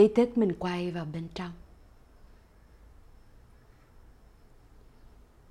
ý 0.00 0.08
thức 0.08 0.38
mình 0.38 0.52
quay 0.58 0.90
vào 0.90 1.04
bên 1.04 1.28
trong. 1.34 1.52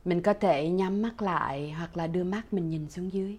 Mình 0.06 0.22
có 0.22 0.34
thể 0.34 0.70
nhắm 0.70 1.02
mắt 1.02 1.22
lại 1.22 1.72
hoặc 1.72 1.98
là 1.98 2.08
đưa 2.08 2.24
mắt 2.24 2.54
mình 2.54 2.70
nhìn 2.70 2.90
xuống 2.90 3.14
dưới. 3.14 3.38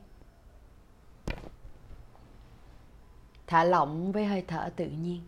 Thả 3.47 3.65
lỏng 3.65 4.13
với 4.13 4.25
hơi 4.25 4.45
thở 4.49 4.71
tự 4.77 4.87
nhiên. 4.87 5.21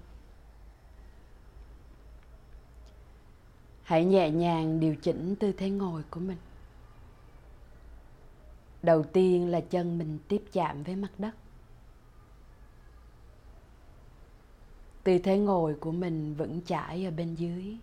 Hãy 3.82 4.04
nhẹ 4.04 4.30
nhàng 4.30 4.80
điều 4.80 4.96
chỉnh 4.96 5.36
tư 5.36 5.52
thế 5.52 5.70
ngồi 5.70 6.02
của 6.10 6.20
mình. 6.20 6.38
Đầu 8.82 9.02
tiên 9.02 9.48
là 9.48 9.60
chân 9.60 9.98
mình 9.98 10.18
tiếp 10.28 10.44
chạm 10.52 10.82
với 10.82 10.96
mặt 10.96 11.10
đất. 11.18 11.34
Tư 15.04 15.18
thế 15.18 15.38
ngồi 15.38 15.74
của 15.74 15.92
mình 15.92 16.34
vững 16.34 16.60
chãi 16.66 17.04
ở 17.04 17.10
bên 17.10 17.34
dưới. 17.34 17.76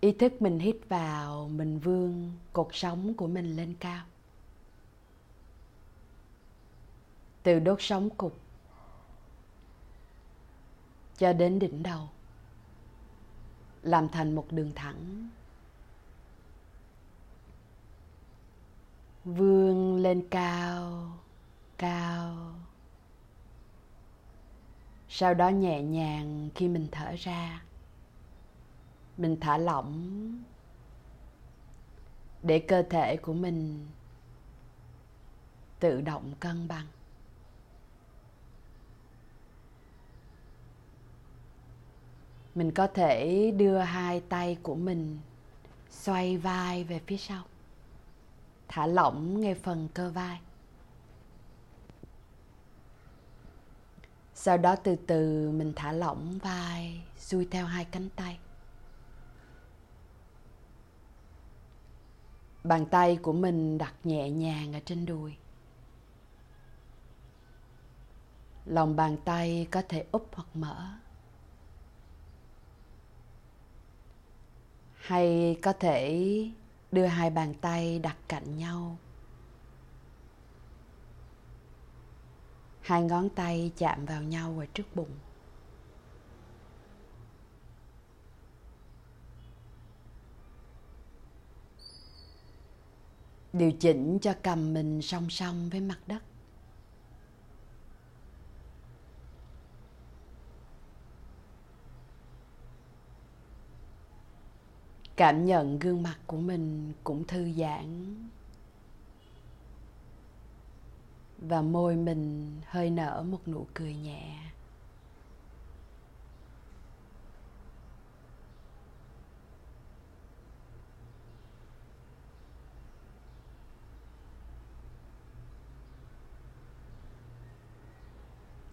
Ý 0.00 0.12
thức 0.12 0.42
mình 0.42 0.58
hít 0.58 0.76
vào, 0.88 1.48
mình 1.48 1.78
vươn 1.78 2.32
cột 2.52 2.68
sống 2.72 3.14
của 3.14 3.26
mình 3.26 3.56
lên 3.56 3.74
cao. 3.80 4.04
Từ 7.42 7.58
đốt 7.58 7.78
sống 7.82 8.10
cục 8.10 8.38
cho 11.18 11.32
đến 11.32 11.58
đỉnh 11.58 11.82
đầu, 11.82 12.08
làm 13.82 14.08
thành 14.08 14.34
một 14.34 14.46
đường 14.50 14.72
thẳng. 14.74 15.28
Vươn 19.24 19.96
lên 19.96 20.28
cao 20.30 21.12
cao 21.78 22.54
sau 25.14 25.34
đó 25.34 25.48
nhẹ 25.48 25.82
nhàng 25.82 26.50
khi 26.54 26.68
mình 26.68 26.88
thở 26.92 27.14
ra. 27.18 27.62
Mình 29.16 29.36
thả 29.40 29.58
lỏng 29.58 30.42
để 32.42 32.58
cơ 32.58 32.82
thể 32.90 33.16
của 33.16 33.32
mình 33.32 33.86
tự 35.80 36.00
động 36.00 36.32
cân 36.40 36.68
bằng. 36.68 36.86
Mình 42.54 42.72
có 42.72 42.86
thể 42.86 43.50
đưa 43.56 43.78
hai 43.78 44.20
tay 44.20 44.58
của 44.62 44.74
mình 44.74 45.18
xoay 45.90 46.36
vai 46.36 46.84
về 46.84 47.00
phía 47.06 47.16
sau. 47.16 47.42
Thả 48.68 48.86
lỏng 48.86 49.40
ngay 49.40 49.54
phần 49.54 49.88
cơ 49.94 50.10
vai. 50.10 50.40
Sau 54.44 54.58
đó 54.58 54.76
từ 54.76 54.96
từ 55.06 55.50
mình 55.50 55.72
thả 55.76 55.92
lỏng 55.92 56.38
vai, 56.38 57.04
xuôi 57.18 57.48
theo 57.50 57.66
hai 57.66 57.84
cánh 57.84 58.08
tay. 58.16 58.38
Bàn 62.64 62.86
tay 62.86 63.16
của 63.22 63.32
mình 63.32 63.78
đặt 63.78 63.94
nhẹ 64.04 64.30
nhàng 64.30 64.72
ở 64.72 64.80
trên 64.84 65.06
đùi. 65.06 65.36
Lòng 68.66 68.96
bàn 68.96 69.16
tay 69.24 69.66
có 69.70 69.82
thể 69.88 70.04
úp 70.12 70.28
hoặc 70.34 70.48
mở. 70.54 70.92
Hay 74.94 75.56
có 75.62 75.72
thể 75.72 76.26
đưa 76.92 77.06
hai 77.06 77.30
bàn 77.30 77.54
tay 77.54 77.98
đặt 77.98 78.16
cạnh 78.28 78.58
nhau. 78.58 78.96
Hai 82.82 83.02
ngón 83.02 83.28
tay 83.28 83.72
chạm 83.76 84.06
vào 84.06 84.22
nhau 84.22 84.56
ở 84.58 84.66
trước 84.74 84.96
bụng. 84.96 85.18
Điều 93.52 93.72
chỉnh 93.72 94.18
cho 94.22 94.34
cầm 94.42 94.74
mình 94.74 95.02
song 95.02 95.30
song 95.30 95.68
với 95.70 95.80
mặt 95.80 95.98
đất. 96.06 96.22
Cảm 105.16 105.44
nhận 105.44 105.78
gương 105.78 106.02
mặt 106.02 106.16
của 106.26 106.36
mình 106.36 106.92
cũng 107.04 107.24
thư 107.24 107.52
giãn 107.52 108.16
và 111.48 111.62
môi 111.62 111.96
mình 111.96 112.50
hơi 112.66 112.90
nở 112.90 113.24
một 113.28 113.48
nụ 113.48 113.66
cười 113.74 113.94
nhẹ. 113.94 114.38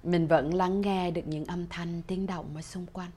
Mình 0.03 0.27
vẫn 0.27 0.53
lắng 0.53 0.81
nghe 0.81 1.11
được 1.11 1.21
những 1.27 1.45
âm 1.45 1.67
thanh 1.67 2.01
tiếng 2.07 2.27
động 2.27 2.55
ở 2.55 2.61
xung 2.61 2.85
quanh. 2.85 3.11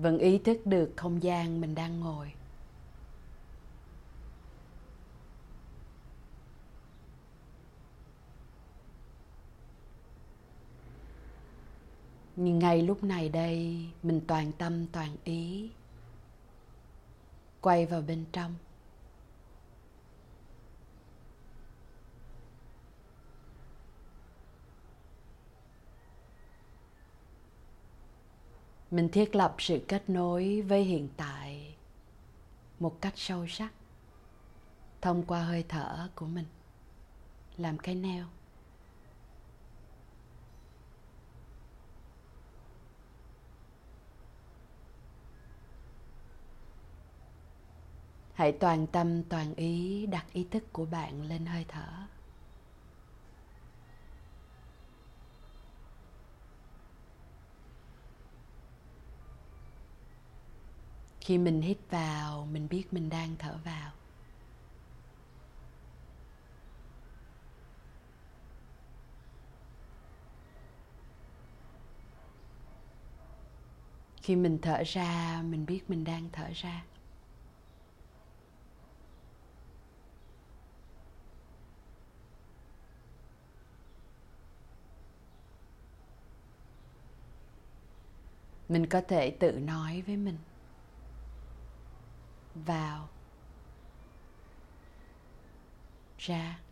Vẫn 0.00 0.18
ý 0.18 0.38
thức 0.38 0.66
được 0.66 0.92
không 0.96 1.22
gian 1.22 1.60
mình 1.60 1.74
đang 1.74 2.00
ngồi. 2.00 2.32
Nhưng 12.36 12.58
ngay 12.58 12.82
lúc 12.82 13.04
này 13.04 13.28
đây, 13.28 13.86
mình 14.02 14.20
toàn 14.26 14.52
tâm 14.52 14.86
toàn 14.86 15.16
ý, 15.24 15.70
quay 17.60 17.86
vào 17.86 18.02
bên 18.02 18.24
trong. 18.32 18.54
Mình 28.90 29.08
thiết 29.08 29.36
lập 29.36 29.54
sự 29.58 29.84
kết 29.88 30.10
nối 30.10 30.62
với 30.62 30.82
hiện 30.82 31.08
tại 31.16 31.74
một 32.80 33.00
cách 33.00 33.12
sâu 33.16 33.46
sắc, 33.46 33.72
thông 35.00 35.22
qua 35.26 35.44
hơi 35.44 35.64
thở 35.68 36.08
của 36.14 36.26
mình. 36.26 36.46
Làm 37.56 37.78
cái 37.78 37.94
neo. 37.94 38.26
Hãy 48.34 48.52
toàn 48.52 48.86
tâm, 48.86 49.22
toàn 49.22 49.54
ý 49.54 50.06
đặt 50.06 50.26
ý 50.32 50.46
thức 50.50 50.72
của 50.72 50.84
bạn 50.84 51.22
lên 51.22 51.46
hơi 51.46 51.64
thở. 51.68 51.88
Khi 61.28 61.38
mình 61.38 61.62
hít 61.62 61.78
vào, 61.90 62.48
mình 62.52 62.68
biết 62.68 62.92
mình 62.92 63.10
đang 63.10 63.36
thở 63.38 63.58
vào. 63.64 63.92
Khi 74.22 74.36
mình 74.36 74.58
thở 74.62 74.82
ra, 74.86 75.42
mình 75.42 75.66
biết 75.66 75.90
mình 75.90 76.04
đang 76.04 76.28
thở 76.32 76.48
ra. 76.54 76.84
Mình 88.68 88.86
có 88.86 89.00
thể 89.08 89.30
tự 89.30 89.52
nói 89.52 90.02
với 90.06 90.16
mình 90.16 90.38
vào. 92.54 93.08
Ra. 96.18 96.67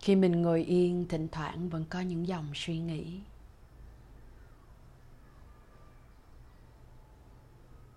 Khi 0.00 0.16
mình 0.16 0.42
ngồi 0.42 0.64
yên, 0.64 1.06
thỉnh 1.08 1.28
thoảng 1.32 1.68
vẫn 1.68 1.84
có 1.90 2.00
những 2.00 2.26
dòng 2.26 2.50
suy 2.54 2.78
nghĩ. 2.78 3.20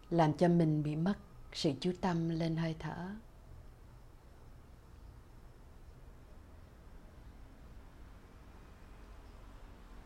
Làm 0.09 0.33
cho 0.33 0.48
mình 0.48 0.83
bị 0.83 0.95
mất 0.95 1.18
sự 1.53 1.71
chú 1.80 1.92
tâm 2.01 2.30
lên 2.30 2.56
hơi 2.56 2.75
thở. 2.80 3.09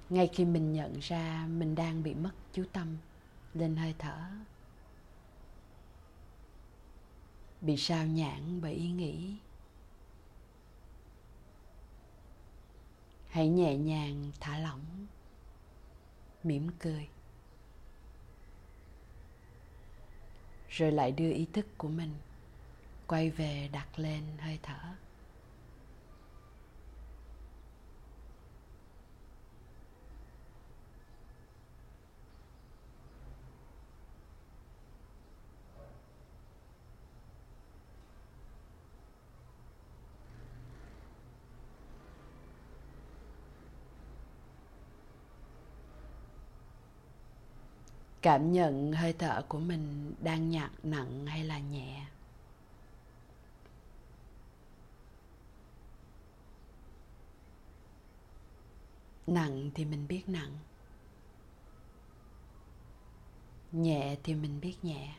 Ngay 0.09 0.29
khi 0.33 0.45
mình 0.45 0.73
nhận 0.73 0.99
ra 0.99 1.47
mình 1.49 1.75
đang 1.75 2.03
bị 2.03 2.13
mất 2.13 2.31
chú 2.53 2.63
tâm 2.73 2.97
lên 3.53 3.75
hơi 3.75 3.95
thở, 3.99 4.17
bị 7.61 7.77
sao 7.77 8.05
nhãn 8.05 8.61
bởi 8.61 8.73
ý 8.73 8.91
nghĩ. 8.91 9.37
Hãy 13.35 13.47
nhẹ 13.47 13.75
nhàng 13.75 14.31
thả 14.39 14.57
lỏng, 14.57 15.07
mỉm 16.43 16.69
cười. 16.79 17.07
Rồi 20.69 20.91
lại 20.91 21.11
đưa 21.11 21.31
ý 21.31 21.45
thức 21.53 21.65
của 21.77 21.87
mình 21.87 22.13
quay 23.07 23.29
về 23.29 23.69
đặt 23.71 23.99
lên 23.99 24.23
hơi 24.39 24.59
thở. 24.63 24.79
Cảm 48.25 48.51
nhận 48.51 48.93
hơi 48.93 49.13
thở 49.13 49.45
của 49.47 49.59
mình 49.59 50.15
đang 50.21 50.49
nhạt 50.49 50.71
nặng 50.83 51.25
hay 51.25 51.43
là 51.43 51.59
nhẹ? 51.59 52.05
Nặng 59.27 59.71
thì 59.75 59.85
mình 59.85 60.07
biết 60.07 60.29
nặng. 60.29 60.57
Nhẹ 63.71 64.15
thì 64.23 64.35
mình 64.35 64.59
biết 64.61 64.75
nhẹ. 64.83 65.15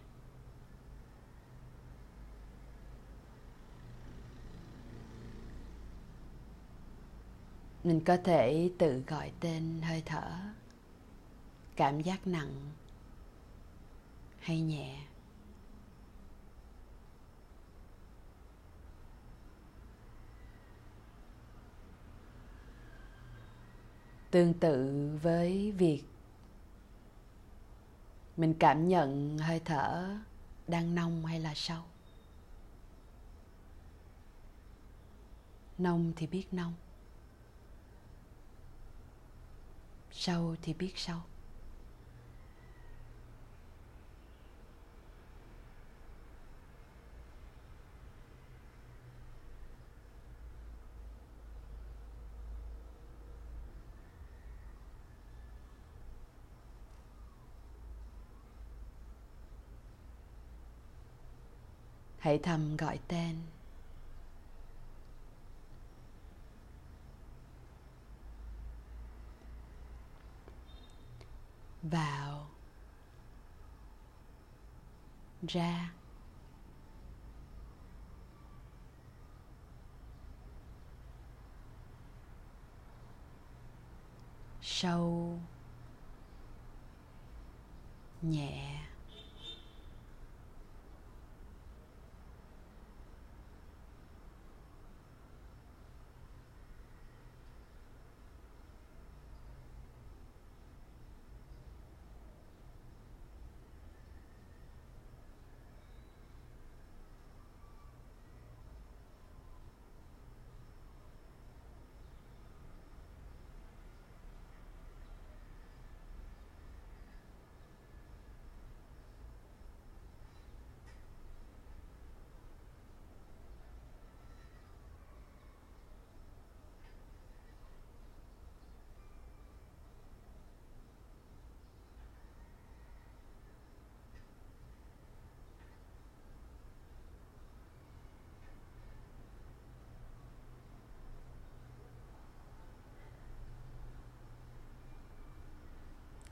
Mình 7.85 8.01
có 8.05 8.17
thể 8.25 8.71
tự 8.79 9.03
gọi 9.07 9.33
tên 9.41 9.81
hơi 9.83 10.03
thở. 10.07 10.33
Cảm 11.77 12.01
giác 12.01 12.27
nặng 12.27 12.73
hay 14.47 14.61
nhẹ? 14.61 14.99
Tương 24.31 24.55
tự 24.55 25.11
với 25.23 25.73
việc 25.73 26.05
mình 28.37 28.55
cảm 28.59 28.89
nhận 28.89 29.39
hơi 29.39 29.61
thở 29.65 30.17
đang 30.69 30.95
nông 30.95 31.27
hay 31.27 31.41
là 31.41 31.55
sâu 31.55 31.83
nông 35.79 36.13
thì 36.17 36.27
biết 36.27 36.47
nông 36.53 36.75
sâu 40.11 40.57
thì 40.63 40.73
biết 40.75 40.93
sâu 40.97 41.21
hãy 62.27 62.39
thầm 62.39 62.77
gọi 62.77 62.99
tên. 63.09 63.37
Vào. 71.83 72.47
Ra. 75.49 75.93
Sâu. 84.63 85.39
Nhẹ. 88.23 88.76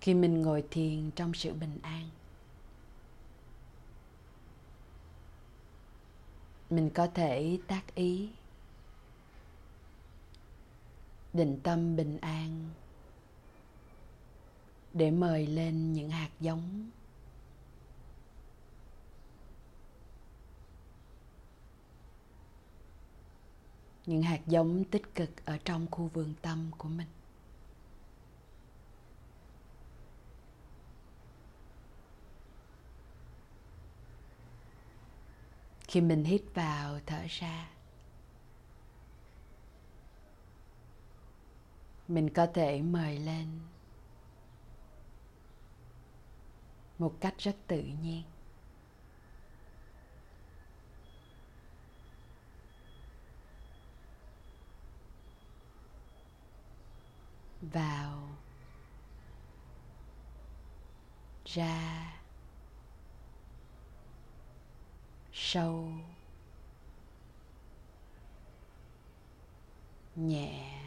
Khi 0.05 0.15
mình 0.15 0.43
ngồi 0.43 0.65
thiền 0.71 1.11
trong 1.11 1.35
sự 1.35 1.53
bình 1.53 1.79
an. 1.83 2.09
Mình 6.71 6.91
có 6.95 7.07
thể 7.15 7.59
tác 7.67 7.95
ý, 7.95 8.29
định 11.33 11.61
tâm 11.63 11.97
bình 11.97 12.19
an, 12.21 12.71
để 14.93 15.11
mời 15.11 15.47
lên 15.47 15.93
những 15.93 16.11
hạt 16.11 16.31
giống. 16.41 16.91
Những 24.07 24.23
hạt 24.23 24.41
giống 24.47 24.85
tích 24.85 25.15
cực 25.15 25.31
ở 25.45 25.59
trong 25.65 25.87
khu 25.91 26.11
vườn 26.15 26.35
tâm 26.43 26.71
của 26.79 26.89
mình. 26.89 27.14
Khi 35.95 36.01
mình 36.01 36.25
hít 36.25 36.43
vào 36.55 37.01
thở 37.07 37.25
ra. 37.29 37.69
Mình 42.09 42.31
có 42.31 42.47
thể 42.55 42.83
mời 42.83 43.19
lên 43.19 43.61
một 46.99 47.15
cách 47.21 47.35
rất 47.39 47.57
tự 47.67 47.83
nhiên. 47.83 48.23
Vào, 57.61 58.29
ra 61.45 62.24
sâu 65.55 65.93
nhẹ. 70.17 70.81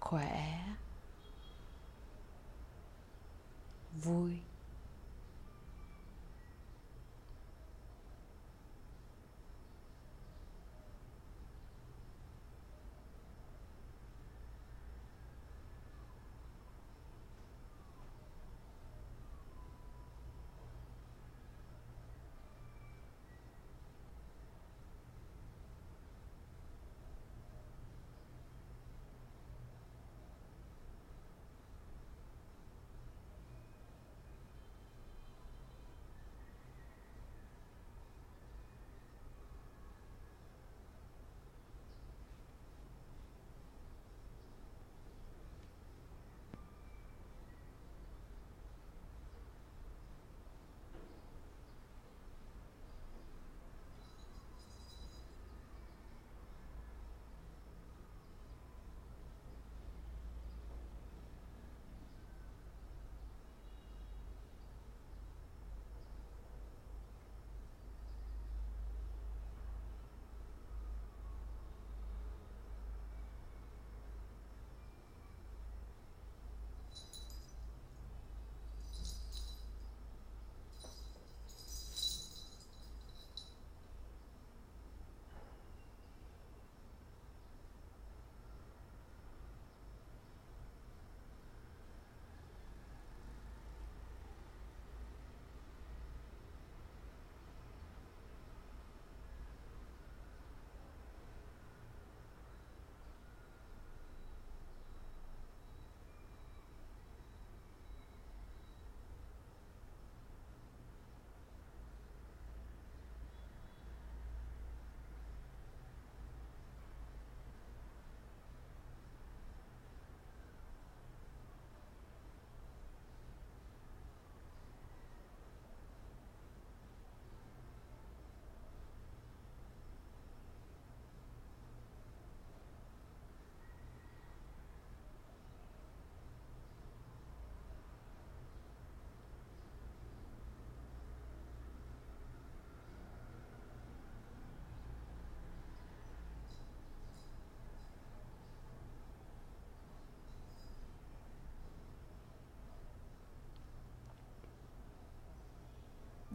Khỏe 0.00 0.64
vui. 3.92 4.40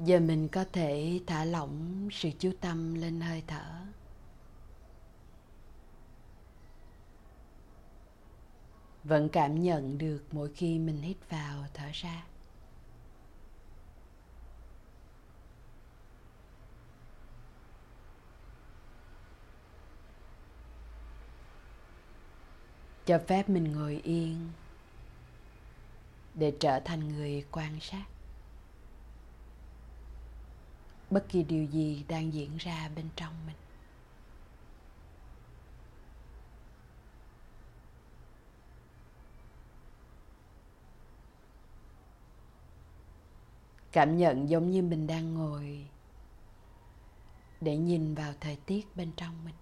Giờ 0.05 0.19
mình 0.19 0.47
có 0.47 0.65
thể 0.73 1.19
thả 1.27 1.45
lỏng 1.45 2.07
sự 2.11 2.29
chú 2.39 2.51
tâm 2.61 2.93
lên 2.93 3.21
hơi 3.21 3.43
thở. 3.47 3.81
Vẫn 9.03 9.29
cảm 9.29 9.63
nhận 9.63 9.97
được 9.97 10.23
mỗi 10.31 10.49
khi 10.55 10.79
mình 10.79 11.01
hít 11.01 11.17
vào 11.29 11.65
thở 11.73 11.89
ra. 11.93 12.23
Cho 23.05 23.19
phép 23.27 23.49
mình 23.49 23.71
ngồi 23.71 24.01
yên 24.03 24.49
để 26.33 26.53
trở 26.59 26.79
thành 26.79 27.07
người 27.07 27.45
quan 27.51 27.79
sát 27.81 28.10
bất 31.11 31.25
kỳ 31.29 31.43
điều 31.43 31.65
gì 31.65 32.05
đang 32.07 32.33
diễn 32.33 32.57
ra 32.57 32.89
bên 32.95 33.05
trong 33.15 33.33
mình. 33.47 33.55
Cảm 43.91 44.17
nhận 44.17 44.49
giống 44.49 44.71
như 44.71 44.81
mình 44.81 45.07
đang 45.07 45.33
ngồi 45.33 45.85
để 47.61 47.77
nhìn 47.77 48.15
vào 48.15 48.33
thời 48.39 48.55
tiết 48.65 48.95
bên 48.95 49.11
trong 49.17 49.45
mình. 49.45 49.55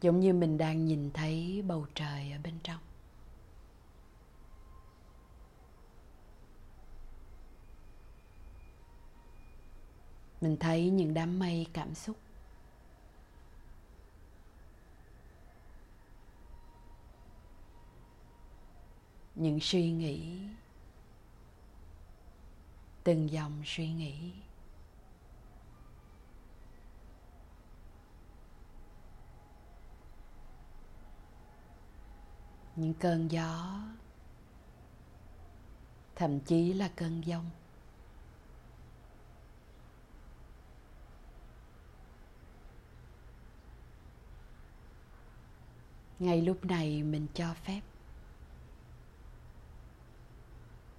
Giống 0.00 0.20
như 0.20 0.32
mình 0.32 0.58
đang 0.58 0.86
nhìn 0.86 1.10
thấy 1.14 1.62
bầu 1.66 1.86
trời 1.94 2.32
ở 2.32 2.38
bên 2.42 2.54
trong. 2.62 2.80
Mình 10.40 10.56
thấy 10.56 10.90
những 10.90 11.14
đám 11.14 11.38
mây 11.38 11.66
cảm 11.72 11.94
xúc. 11.94 12.16
Những 19.34 19.60
suy 19.60 19.90
nghĩ. 19.90 20.38
Từng 23.04 23.30
dòng 23.30 23.62
suy 23.64 23.88
nghĩ. 23.88 24.32
Những 32.76 32.94
cơn 32.94 33.28
gió. 33.28 33.80
Thậm 36.14 36.40
chí 36.40 36.72
là 36.72 36.90
cơn 36.96 37.20
giông. 37.20 37.50
Ngay 46.18 46.42
lúc 46.42 46.64
này 46.64 47.02
mình 47.02 47.26
cho 47.34 47.54
phép 47.54 47.80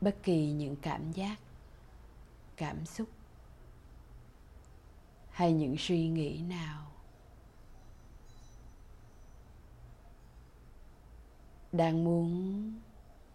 bất 0.01 0.15
kỳ 0.23 0.51
những 0.51 0.75
cảm 0.81 1.11
giác, 1.11 1.39
cảm 2.55 2.85
xúc 2.85 3.09
hay 5.29 5.53
những 5.53 5.75
suy 5.77 6.07
nghĩ 6.07 6.41
nào 6.41 6.91
đang 11.77 12.03
muốn 12.03 12.73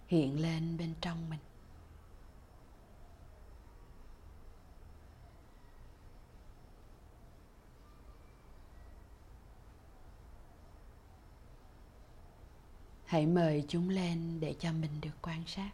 hiện 0.07 0.41
lên 0.41 0.77
bên 0.79 0.95
trong 1.01 1.31
mình. 1.31 1.39
Hãy 13.05 13.27
mời 13.27 13.65
chúng 13.69 13.89
lên 13.89 14.41
để 14.41 14.55
cho 14.59 14.73
mình 14.73 15.01
được 15.01 15.11
quan 15.23 15.43
sát. 15.47 15.71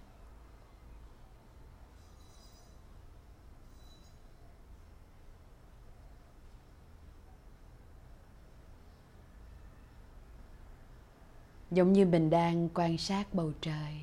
Giống 11.70 11.92
như 11.92 12.06
mình 12.06 12.30
đang 12.30 12.68
quan 12.74 12.98
sát 12.98 13.34
bầu 13.34 13.52
trời. 13.60 14.00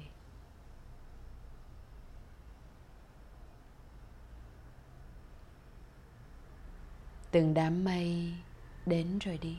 Từng 7.31 7.53
đám 7.53 7.83
mây 7.83 8.33
đến 8.85 9.19
rồi 9.19 9.37
đi. 9.37 9.57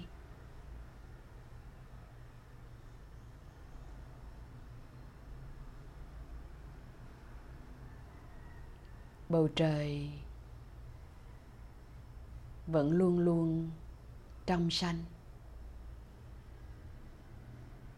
Bầu 9.29 9.49
trời 9.57 10.11
vẫn 12.67 12.91
luôn 12.91 13.19
luôn 13.19 13.71
trong 14.47 14.71
xanh 14.71 15.05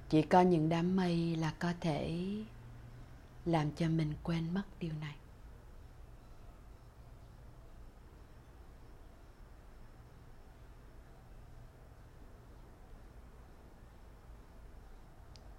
chỉ 0.08 0.22
có 0.22 0.40
những 0.40 0.68
đám 0.68 0.96
mây 0.96 1.36
là 1.36 1.54
có 1.58 1.72
thể 1.80 2.24
làm 3.44 3.70
cho 3.72 3.88
mình 3.88 4.14
quên 4.22 4.54
mất 4.54 4.62
điều 4.80 4.92
này. 5.00 5.14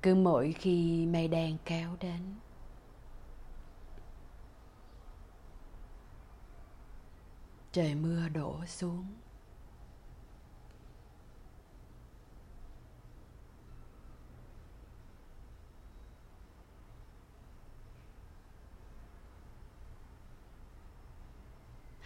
Cứ 0.01 0.15
mỗi 0.15 0.53
khi 0.59 1.05
mây 1.05 1.27
đen 1.27 1.57
kéo 1.65 1.95
đến, 1.99 2.35
trời 7.71 7.95
mưa 7.95 8.29
đổ 8.29 8.65
xuống 8.65 9.05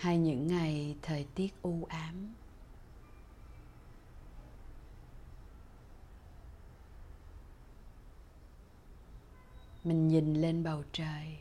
hay 0.03 0.17
những 0.17 0.47
ngày 0.47 0.95
thời 1.01 1.27
tiết 1.35 1.53
u 1.61 1.85
ám? 1.89 2.33
Mình 9.83 10.07
nhìn 10.07 10.33
lên 10.33 10.63
bầu 10.63 10.83
trời, 10.91 11.37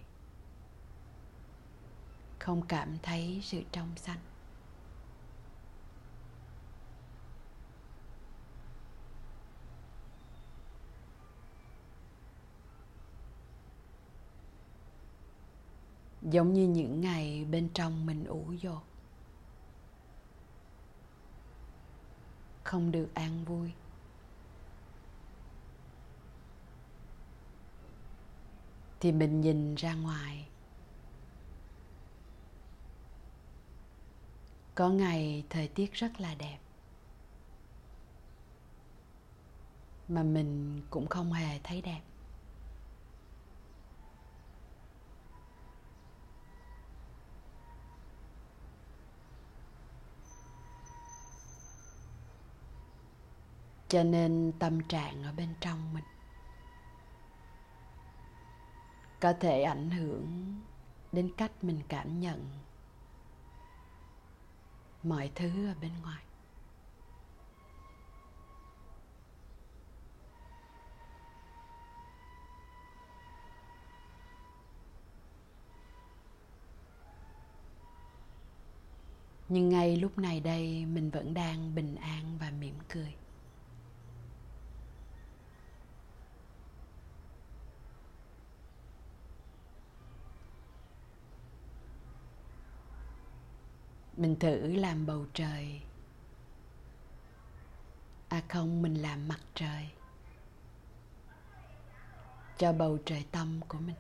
không 2.39 2.63
cảm 2.69 2.99
thấy 3.03 3.41
sự 3.43 3.63
trong 3.73 3.97
xanh 3.97 4.19
giống 16.23 16.53
như 16.53 16.69
những 16.69 17.01
ngày 17.01 17.45
bên 17.45 17.69
trong 17.75 18.07
mình 18.07 18.25
ủ 18.25 18.53
dột. 18.53 18.83
Không 22.65 22.91
được 22.91 23.09
an 23.15 23.45
vui. 23.45 23.73
Thì 29.01 29.13
mình 29.13 29.41
nhìn 29.41 29.75
ra 29.75 29.95
ngoài. 29.95 30.49
Có 34.75 34.89
ngày 34.89 35.45
thời 35.51 35.69
tiết 35.69 35.93
rất 35.93 36.21
là 36.21 36.35
đẹp. 36.35 36.59
Mà 40.09 40.23
mình 40.23 40.83
cũng 40.91 41.07
không 41.07 41.33
hề 41.33 41.61
thấy 41.65 41.83
đẹp. 41.83 42.01
Cho 53.93 54.03
nên 54.03 54.53
tâm 54.59 54.81
trạng 54.81 55.23
ở 55.23 55.33
bên 55.33 55.55
trong 55.61 55.95
mình 55.95 56.05
có 59.21 59.33
thể 59.41 59.63
ảnh 59.63 59.91
hưởng 59.91 60.55
đến 61.13 61.31
cách 61.37 61.65
mình 61.65 61.81
cảm 61.89 62.21
nhận 62.21 62.49
mọi 65.03 65.31
thứ 65.35 65.69
ở 65.69 65.75
bên 65.81 65.91
ngoài. 66.03 66.23
Nhưng 79.49 79.69
ngay 79.69 79.97
lúc 79.97 80.19
này 80.19 80.41
đây 80.41 80.87
mình 80.87 81.11
vẫn 81.11 81.35
đang 81.35 81.75
bình 81.75 81.95
an 81.95 82.39
và 82.41 82.51
mỉm 82.51 82.75
cười. 82.89 83.15
Mình 94.23 94.37
thử 94.41 94.77
làm 94.77 95.07
bầu 95.07 95.27
trời. 95.35 95.83
À 98.29 98.43
không, 98.49 98.83
mình 98.83 98.95
làm 98.95 99.29
mặt 99.29 99.41
trời. 99.55 99.91
Cho 102.59 102.73
bầu 102.73 102.99
trời 103.07 103.27
tâm 103.33 103.61
của 103.69 103.79
mình. 103.79 103.97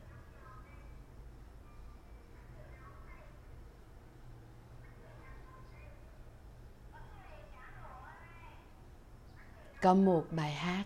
Có 9.80 9.94
một 9.94 10.26
bài 10.30 10.52
hát, 10.52 10.84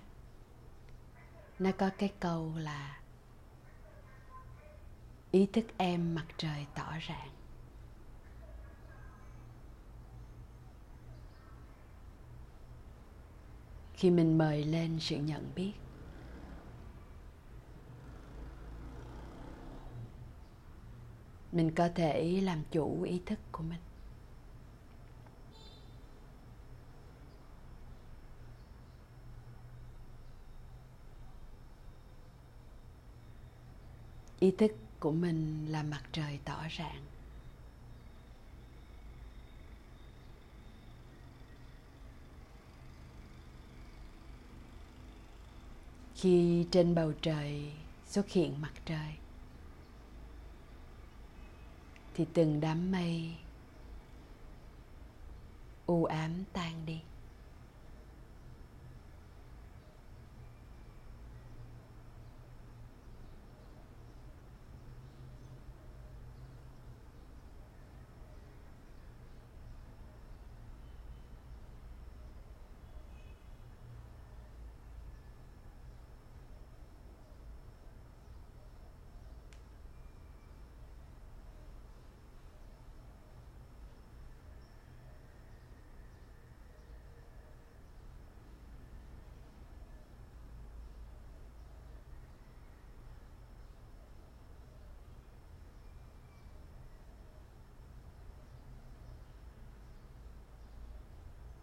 nó 1.59 1.71
có 1.79 1.91
cái 1.99 2.13
câu 2.21 2.53
là, 2.57 3.01
ý 5.31 5.47
thức 5.47 5.65
em 5.77 6.15
mặt 6.15 6.27
trời 6.37 6.67
tỏ 6.75 6.93
rạng. 7.09 7.46
Khi 13.97 14.11
mình 14.11 14.39
mời 14.39 14.65
lên 14.65 14.99
sự 15.01 15.17
nhận 15.17 15.51
biết. 15.55 15.73
Mình 21.53 21.71
có 21.75 21.89
thể 21.95 22.41
làm 22.43 22.63
chủ 22.71 23.03
ý 23.03 23.23
thức 23.27 23.39
của 23.53 23.63
mình. 23.63 23.81
Ý 34.39 34.51
thức 34.51 34.73
của 35.01 35.13
mình 35.13 35.67
là 35.69 35.83
mặt 35.83 36.03
trời 36.13 36.39
tỏ 36.45 36.63
rạng. 36.79 37.16
Khi 46.17 46.67
trên 46.71 46.95
bầu 46.95 47.13
trời 47.23 47.73
xuất 48.07 48.31
hiện 48.31 48.61
mặt 48.61 48.73
trời. 48.85 49.15
Thì 52.15 52.27
từng 52.35 52.61
đám 52.61 52.93
mây 52.93 53.37
u 55.87 56.05
ám 56.05 56.45
tan 56.53 56.87
đi. 56.87 57.01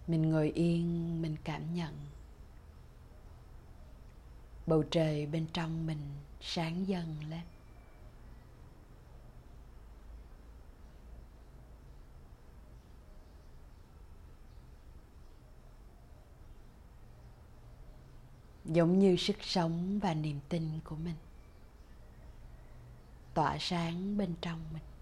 Mình 0.08 0.32
ngồi 0.32 0.52
yên, 0.52 1.22
mình 1.22 1.36
cảm 1.44 1.76
nhận. 1.76 1.94
Bầu 4.68 4.84
trời 4.92 5.26
bên 5.26 5.46
trong 5.54 5.88
mình 5.88 6.00
sáng 6.42 6.88
dần 6.88 7.16
lên. 7.30 7.42
Giống 18.66 19.00
như 19.00 19.16
sức 19.16 19.36
sống 19.42 20.00
và 20.00 20.14
niềm 20.14 20.40
tin 20.50 20.80
của 20.84 20.96
mình 20.96 21.16
tỏa 23.34 23.58
sáng 23.60 24.18
bên 24.18 24.36
trong 24.42 24.60
mình. 24.74 24.93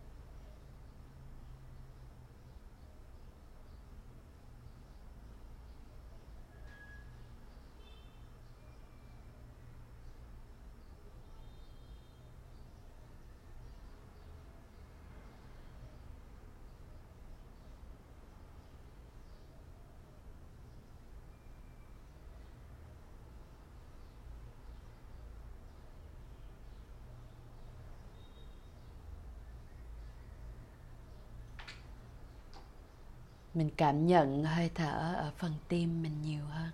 Mình 33.61 33.69
cảm 33.77 34.07
nhận 34.07 34.43
hơi 34.43 34.69
thở 34.75 35.13
ở 35.17 35.31
phần 35.37 35.53
tim 35.67 36.03
mình 36.03 36.21
nhiều 36.21 36.45
hơn. 36.45 36.69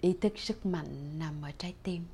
Ý 0.00 0.16
thức 0.20 0.32
sức 0.36 0.66
mạnh 0.66 1.18
nằm 1.18 1.42
ở 1.42 1.50
trái 1.58 1.74
tim. 1.82 2.04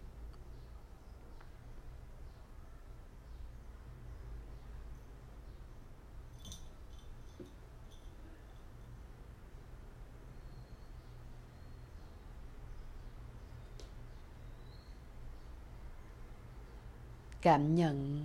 Cảm 17.42 17.74
nhận 17.74 18.24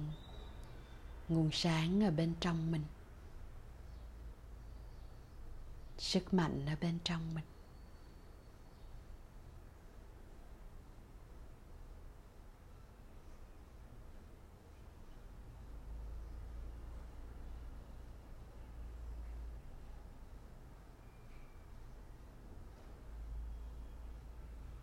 nguồn 1.30 1.50
sáng 1.52 2.04
ở 2.04 2.12
bên 2.12 2.34
trong 2.40 2.72
mình, 2.72 2.84
sức 5.98 6.34
mạnh 6.34 6.66
ở 6.66 6.76
bên 6.82 6.98
trong 7.04 7.34
mình. 7.36 7.44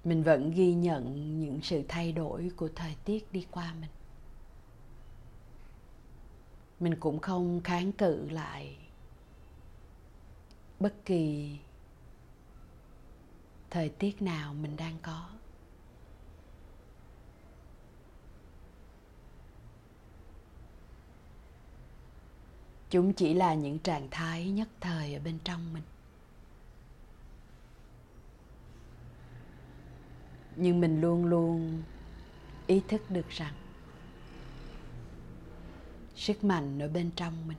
Mình 0.04 0.22
vẫn 0.22 0.50
ghi 0.50 0.74
nhận 0.74 1.40
những 1.40 1.60
sự 1.62 1.82
thay 1.88 2.12
đổi 2.12 2.50
của 2.56 2.68
thời 2.74 2.96
tiết 3.04 3.32
đi 3.32 3.46
qua 3.50 3.74
mình 3.80 3.90
mình 6.82 6.96
cũng 7.00 7.20
không 7.20 7.60
kháng 7.64 7.92
cự 7.92 8.28
lại 8.30 8.76
bất 10.80 10.94
kỳ 11.04 11.58
thời 13.70 13.88
tiết 13.88 14.22
nào 14.22 14.54
mình 14.54 14.76
đang 14.76 14.98
có. 15.02 15.28
Chúng 22.90 23.12
chỉ 23.12 23.34
là 23.34 23.54
những 23.54 23.78
trạng 23.78 24.08
thái 24.10 24.50
nhất 24.50 24.68
thời 24.80 25.14
ở 25.14 25.20
bên 25.24 25.38
trong 25.44 25.72
mình. 25.72 25.82
Nhưng 30.56 30.80
mình 30.80 31.00
luôn 31.00 31.24
luôn 31.24 31.82
ý 32.66 32.82
thức 32.88 33.10
được 33.10 33.28
rằng 33.28 33.61
sức 36.16 36.44
mạnh 36.44 36.78
ở 36.82 36.88
bên 36.88 37.10
trong 37.16 37.48
mình. 37.48 37.58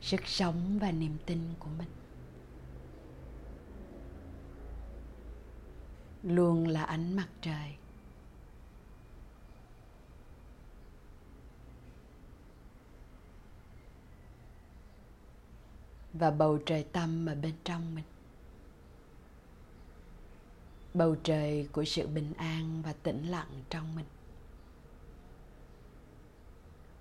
Sức 0.00 0.20
sống 0.26 0.78
và 0.78 0.90
niềm 0.90 1.16
tin 1.26 1.40
của 1.58 1.70
mình. 1.78 1.88
Luôn 6.22 6.68
là 6.68 6.84
ánh 6.84 7.16
mặt 7.16 7.28
trời. 7.40 7.76
Và 16.12 16.30
bầu 16.30 16.58
trời 16.66 16.86
tâm 16.92 17.26
ở 17.26 17.34
bên 17.34 17.54
trong 17.64 17.94
mình. 17.94 18.04
Bầu 20.94 21.16
trời 21.22 21.68
của 21.72 21.84
sự 21.84 22.06
bình 22.06 22.32
an 22.36 22.82
và 22.82 22.92
tĩnh 22.92 23.26
lặng 23.26 23.62
trong 23.70 23.96
mình 23.96 24.06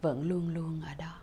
vẫn 0.03 0.29
luôn 0.29 0.49
luôn 0.53 0.81
ở 0.81 0.93
đó. 0.97 1.22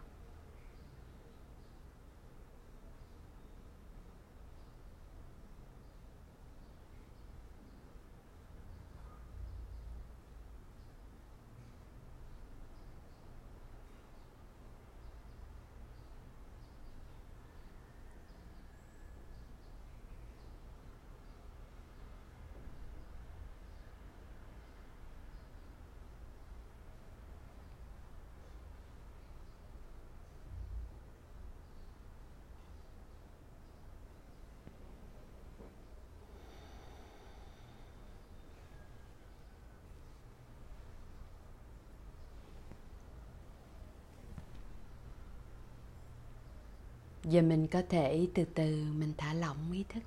Giờ 47.24 47.42
mình 47.42 47.66
có 47.66 47.82
thể 47.88 48.28
từ 48.34 48.44
từ 48.54 48.84
mình 48.84 49.12
thả 49.18 49.34
lỏng 49.34 49.72
ý 49.72 49.84
thức. 49.88 50.02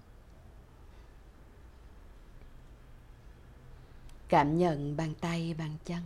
Cảm 4.30 4.58
nhận 4.58 4.98
bàn 4.98 5.14
tay, 5.22 5.56
bàn 5.58 5.78
chân. 5.86 6.02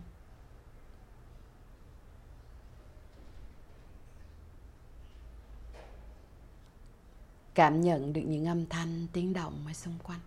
Cảm 7.54 7.82
nhận 7.82 8.13
được 8.13 8.22
những 8.22 8.46
âm 8.46 8.65
thanh 8.65 9.08
tiếng 9.13 9.34
động 9.34 9.63
ở 9.67 9.74
xung 9.74 9.98
quanh. 10.04 10.20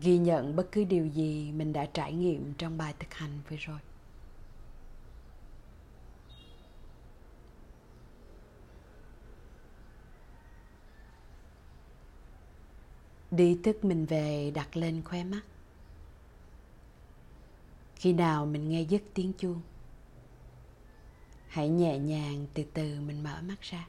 Ghi 0.00 0.18
nhận 0.18 0.56
bất 0.56 0.68
cứ 0.72 0.84
điều 0.84 1.06
gì 1.06 1.52
mình 1.52 1.72
đã 1.72 1.86
trải 1.86 2.12
nghiệm 2.12 2.54
trong 2.58 2.78
bài 2.78 2.94
thực 2.98 3.14
hành 3.14 3.40
vừa 3.48 3.56
rồi. 3.56 3.78
Đi 13.30 13.58
thức 13.64 13.84
mình 13.84 14.06
về 14.06 14.52
đặt 14.54 14.76
lên 14.76 15.02
khóe 15.04 15.24
mắt. 15.24 15.42
Khi 17.96 18.12
nào 18.12 18.46
mình 18.46 18.68
nghe 18.68 18.82
dứt 18.82 19.02
tiếng 19.14 19.32
chuông, 19.32 19.60
hãy 21.48 21.68
nhẹ 21.68 21.98
nhàng 21.98 22.46
từ 22.54 22.64
từ 22.74 23.00
mình 23.00 23.22
mở 23.22 23.42
mắt 23.42 23.60
ra. 23.60 23.86